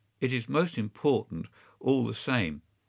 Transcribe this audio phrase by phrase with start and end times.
[0.19, 1.45] It is most important,
[1.79, 2.63] all the same.